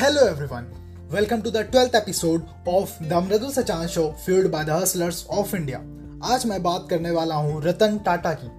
[0.00, 0.66] Hello, everyone.
[1.10, 5.54] Welcome to the 12th episode of the Mridul Sachan Show, fueled by the hustlers of
[5.54, 5.80] India.
[6.24, 8.50] आज मैं बात करने वाला हूँ रतन टाटा की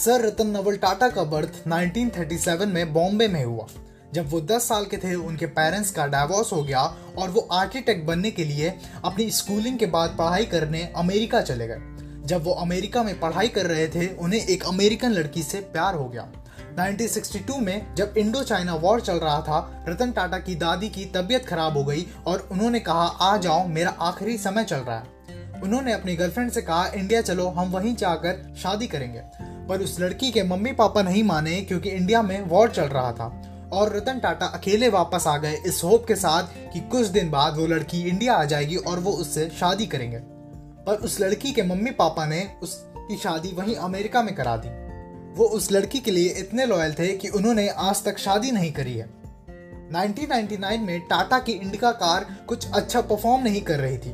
[0.00, 3.66] सर रतन नवल टाटा का बर्थ 1937 में बॉम्बे में हुआ
[4.14, 6.82] जब वो 10 साल के थे, उनके पेरेंट्स का डाइवोर्स हो गया
[7.18, 11.80] और वो आर्किटेक्ट बनने के लिए अपनी स्कूलिंग के बाद पढ़ाई करने अमेरिका चले गए
[12.26, 16.08] जब वो अमेरिका में पढ़ाई कर रहे थे, उन्हें एक अमेरिकन लड़की से प्यार हो
[16.08, 16.32] गया
[16.78, 21.46] 1962 में जब इंडो चाइना वॉर चल रहा था, रतन टाटा की दादी की तबीयत
[21.46, 25.04] खराब हो गई और उन्होंने कहा, आ जाओ, मेरा आखिरी समय चल रहा है।
[25.62, 29.22] उन्होंने अपनी गर्लफ्रेंड से कहा, इंडिया चलो, हम वहीं जाकर शादी करेंगे।
[29.68, 33.42] पर उस लड़की के मम्मी पापा नहीं माने, क्योंकि इंडिया में वॉर चल रहा था।
[33.72, 37.56] और रतन टाटा अकेले वापस आ गए, इस होप के साथ कि कुछ दिन बाद
[37.56, 40.18] वो लड़की इंडिया आ जाएगी और वो उससे शादी करेंगे।
[40.86, 44.81] पर उस लड़की के मम्मी पापा ने उसकी शादी वहीं अमेरिका में करा दी।
[45.36, 48.94] वो उस लड़की के लिए इतने लॉयल थे कि उन्होंने आज तक शादी नहीं करी
[48.94, 49.06] है।
[49.92, 54.10] 1999 में टाटा की इंडिका कार कुछ अच्छा परफॉर्म नहीं कर रही थी।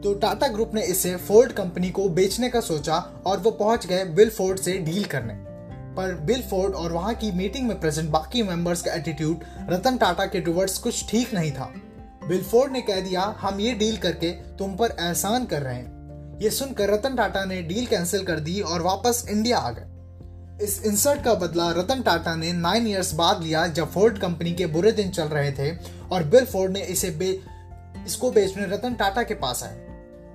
[0.00, 4.04] तो टाटा ग्रुप ने इसे फोर्ड कंपनी को बेचने का सोचा और वो पहुँच गए
[4.04, 5.34] बिल फोर्ड से डील करने।
[5.94, 10.26] पर बिल फोर्ड और वहाँ की मीटिंग में प्रेजेंट बाकी मेंबर्स का एटीट्यूड रतन टाटा
[10.26, 11.72] के टूवर्ड्स कुछ ठीक नहीं था।
[12.28, 16.38] बिल फोर्ड ने कह दिया, हम ये डील करके तुम पर एहसान कर रहे हैं।
[16.42, 19.93] ये सुनकर रतन टाटा ने डील कैंसिल कर दी और वापस इंडिया आ गए।
[20.64, 24.66] इस इंसर्ट का बदला रतन टाटा ने नाइन इयर्स बाद लिया जब फोर्ड कंपनी के
[24.66, 25.70] बुरे दिन चल रहे थे
[26.08, 27.28] और बिल फोर्ड ने इसे बे,
[28.06, 29.76] इसको बेचने रतन टाटा के पास आए।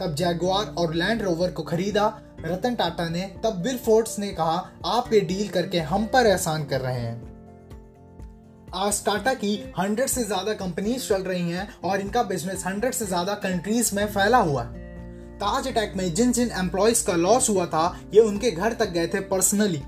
[0.00, 2.06] तब जैगुआर और लैंड रोवर को खरीदा।
[2.40, 6.64] रतन टाटा ने तब बिल फोर्ड्स ने कहा आप ये डील करके हम पर एहसान
[6.64, 7.22] कर रहे हैं।
[8.76, 13.06] आज टाटा की हंड्रेड से ज़्यादा कंपनीज़ चल रही हैं और इनका बिज़नेस हंड्रेड से
[13.06, 14.82] ज़्यादा कंट्रीज़ में फैला हुआ है।
[15.38, 19.06] ताज अटैक में जिन जिन एम्प्लॉयज़ का लॉस हुआ था ये उनके घर तक गए
[19.06, 19.82] थे पर्सनली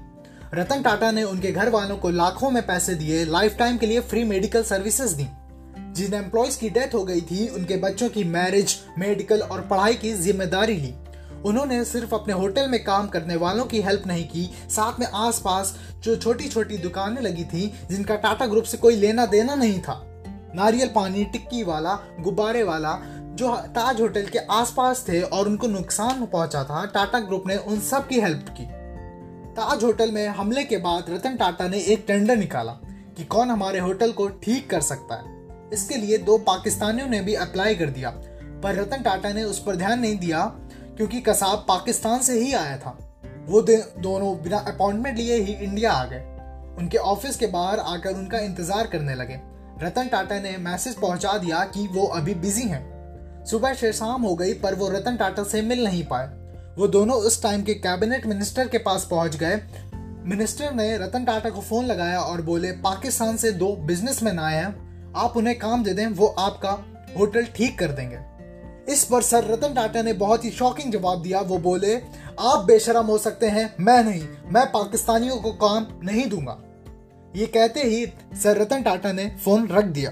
[0.55, 4.01] रतन टाटा ने उनके घर वालों को लाखों में पैसे दिए लाइफ टाइम के लिए
[4.01, 5.27] फ्री मेडिकल सर्विसेज़ दी।
[5.93, 10.13] जिन एम्प्लॉयज़ की डेथ हो गई थी, उनके बच्चों की मैरिज मेडिकल और पढ़ाई की
[10.13, 10.95] ज़िम्मेदारी ली।
[11.45, 15.77] उन्होंने सिर्फ़ अपने होटल में काम करने वालों की हेल्प नहीं की, साथ में आसपास
[16.03, 20.03] जो छोटी छोटी दुकानें लगी थी, जिनका टाटा ग्रुप से कोई लेना देना नहीं था।
[20.55, 22.99] नारियल पानी, टिक्की वाला, गुब्बारे वाला,
[23.35, 27.81] जो ताज होटल के आसपास थे और उनको नुकसान पहुँचा था, टाटा ग्रुप ने उन
[27.81, 28.76] सब की हेल्प की।
[29.57, 32.73] ताज होटल में हमले के बाद रतन टाटा ने एक टेंडर निकाला
[33.17, 37.35] कि कौन हमारे होटल को ठीक कर सकता है। इसके लिए दो पाकिस्तानियों ने भी
[37.37, 38.11] अप्लाई कर दिया,
[38.63, 40.45] पर रतन टाटा ने उस पर ध्यान नहीं दिया
[40.97, 42.97] क्योंकि कसाब पाकिस्तान से ही आया था।
[43.47, 46.21] वो दोनों बिना अपॉइंटमेंट लिए ही इंडिया आ गए।
[46.79, 49.41] उनके ऑफ़िस के बाहर आकर उनका इंतज़ार करने लगे।
[49.83, 54.35] रतन टाटा ने मैसेज पहुँचा दिया कि वो अभी बिज़ी हैं। सुबह शेर शाम हो
[54.35, 56.27] गई, पर वो रतन टाटा से मिल नहीं पाए।
[56.79, 59.61] वो दोनों उस टाइम के कैबिनेट मिनिस्टर के पास पहुँच गए।
[60.25, 65.13] मिनिस्टर ने रतन टाटा को फ़ोन लगाया और बोले, पाकिस्तान से दो बिजनेसमैन आए हैं।
[65.17, 66.85] आप उन्हें काम दे दें, वो आपका
[67.19, 68.19] होटल ठीक कर देंगे.
[68.93, 71.97] इस पर सर रतन टाटा ने बहुत ही शॉकिंग जवाब दिया। वो बोले,
[72.41, 76.63] आप बेशरम हो सकते हैं, मैं नहीं। मैं पाकिस्तानियों को काम नहीं दूँगा।
[77.37, 78.07] ये कहते ही
[78.43, 80.11] सर रतन टाटा ने फ़ोन रख दिया।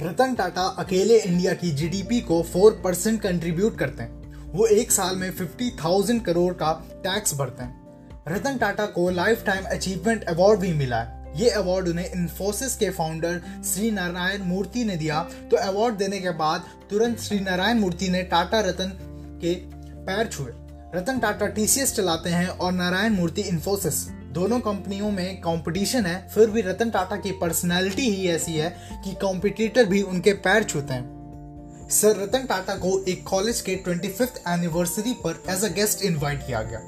[0.00, 4.21] रतन टाटा अकेले इंडिया की जीडीपी को फोर परसेंट कंट्रीब्यूट करते हैं।
[4.54, 6.72] वो एक साल में फिफ्टी थाउज़ेंड करोड़ का
[7.04, 11.88] टैक्स भरते हैं। रतन टाटा को लाइफ टाइम अचीवमेंट अवार्ड भी मिला है। ये अवार्ड
[11.88, 17.20] उन्हें इन्फोसिस के फाउंडर श्री नारायण मूर्ति ने दिया। तो अवार्ड देने के बाद तुरंत
[17.20, 18.92] श्री नारायण मूर्ति ने टाटा रतन
[19.42, 19.54] के
[20.04, 20.52] पैर छुए।
[20.94, 26.50] रतन टाटा टीसीएस चलाते हैं और नारायण मूर्ति इन्फोसिस दोनों कंपनियों में कंपटीशन है। फिर
[26.50, 28.70] भी रतन टाटा की पर्सनैलिटी ही ऐसी है
[29.04, 31.21] कि कॉम्पिटिटर भी उनके पैर छूते हैं।
[31.92, 36.46] सर रतन टाटा को एक कॉलेज के ट्वेंटी फिफ्थ एनिवर्सरी पर एज अ गेस्ट इनवाइट
[36.46, 36.80] किया गया।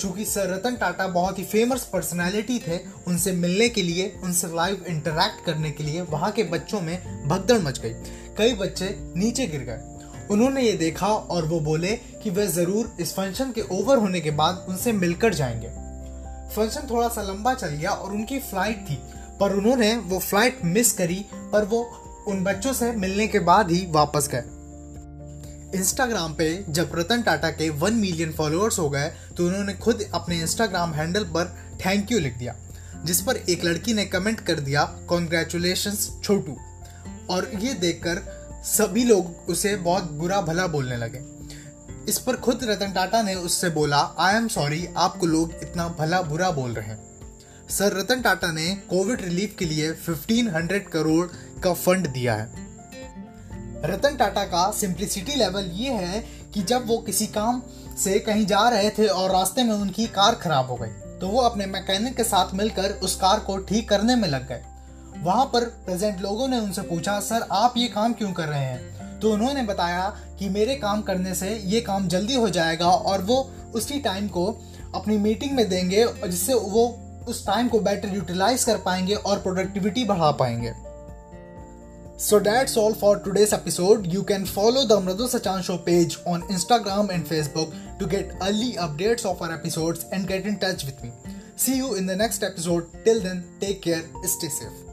[0.00, 4.84] चूँकि सर रतन टाटा बहुत ही फ़ेमस पर्सनालिटी थे, उनसे मिलने के लिए, उनसे लाइव
[4.88, 7.92] इंटरेक्ट करने के लिए वहाँ के बच्चों में भगदड़ मच गई।
[8.38, 11.92] कई बच्चे नीचे गिर गए। उन्होंने ये देखा और वो बोले
[12.22, 15.68] कि वे ज़रूर इस फ़ंक्शन के ओवर होने के बाद उनसे मिलकर जाएँगे।
[16.56, 18.98] फ़ंक्शन थोड़ा सा लंबा चल गया और उनकी फ़्लाइट थी,
[19.40, 21.82] पर उन्होंने वो फ़्लाइट मिस करी, पर वो
[22.28, 24.42] उन बच्चों से मिलने के बाद ही वापस गए।
[25.74, 30.40] इंस्टाग्राम पे जब रतन टाटा के वन मिलियन फॉलोअर्स हो गए तो उन्होंने खुद अपने
[30.40, 31.54] इंस्टाग्राम हैंडल पर
[31.84, 32.54] थैंक यू लिख दिया,
[33.04, 36.56] जिस पर एक लड़की ने कमेंट कर दिया कॉन्ग्रेचुलेशन छोटू.
[37.30, 38.22] और ये देखकर
[38.66, 41.20] सभी लोग उसे बहुत बुरा भला बोलने लगे।
[42.08, 46.20] इस पर खुद रतन टाटा ने उससे बोला आई एम सॉरी आपको लोग इतना भला
[46.22, 46.98] बुरा बोल रहे हैं.
[47.70, 51.26] सर, रतन टाटा ने कोविड रिलीफ के लिए 1500 करोड़
[51.62, 52.67] का फंड दिया है।
[53.84, 57.62] रतन टाटा का सिंप्लिसिटी लेवल ये है कि जब वो किसी काम
[58.04, 61.40] से कहीं जा रहे थे और रास्ते में उनकी कार खराब हो गई तो वो
[61.40, 64.62] अपने मैकेनिक के साथ मिलकर उस कार को ठीक करने में लग गए।
[65.16, 69.20] वहाँ पर प्रेजेंट लोगों ने उनसे पूछा, सर, आप ये काम क्यों कर रहे हैं?
[69.20, 70.08] तो उन्होंने बताया
[70.38, 74.46] कि मेरे काम करने से ये काम जल्दी हो जाएगा और वो उसी टाइम को
[74.94, 76.86] अपनी मीटिंग में देंगे, जिससे वो
[77.28, 80.72] उस टाइम को बेटर यूटिलाइज कर पाएँगे और प्रोडक्टिविटी बढ़ा पाएँगे।
[82.18, 84.12] So that's all for today's episode.
[84.12, 88.72] You can follow the Mradu Sachan Show page on Instagram and Facebook to get early
[88.72, 91.12] updates of our episodes and get in touch with me.
[91.54, 92.90] See you in the next episode.
[93.04, 94.87] Till then, take care, stay safe.